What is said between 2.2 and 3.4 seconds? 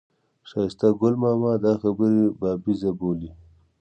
بابیزه بولي.